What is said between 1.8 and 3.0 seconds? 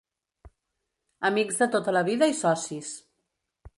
la vida i socis.